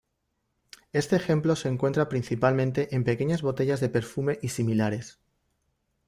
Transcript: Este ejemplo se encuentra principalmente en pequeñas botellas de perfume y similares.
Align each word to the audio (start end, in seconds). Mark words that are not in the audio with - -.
Este 0.93 1.15
ejemplo 1.15 1.55
se 1.55 1.69
encuentra 1.69 2.09
principalmente 2.09 2.95
en 2.95 3.03
pequeñas 3.03 3.43
botellas 3.43 3.79
de 3.81 3.89
perfume 3.89 4.39
y 4.41 4.49
similares. 4.49 5.19